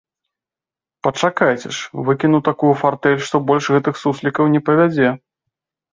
Пачакайце 1.07 1.69
ж, 1.79 2.01
выкіну 2.09 2.39
такую 2.49 2.73
фартэль, 2.85 3.21
што 3.27 3.43
больш 3.51 3.65
гэтых 3.77 3.95
суслікаў 4.05 4.53
не 4.55 4.61
павядзе! 4.71 5.09